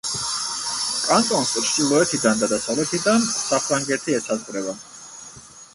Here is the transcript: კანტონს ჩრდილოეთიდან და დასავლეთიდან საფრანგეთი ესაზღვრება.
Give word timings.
კანტონს 1.09 1.51
ჩრდილოეთიდან 1.57 2.41
და 2.45 2.49
დასავლეთიდან 2.55 3.29
საფრანგეთი 3.37 4.19
ესაზღვრება. 4.23 4.77